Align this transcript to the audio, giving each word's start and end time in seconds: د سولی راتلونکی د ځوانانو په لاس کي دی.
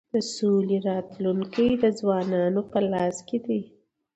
د 0.13 0.15
سولی 0.35 0.77
راتلونکی 0.89 1.67
د 1.81 1.83
ځوانانو 1.99 2.61
په 2.71 2.79
لاس 2.91 3.15
کي 3.27 3.37
دی. 3.45 3.61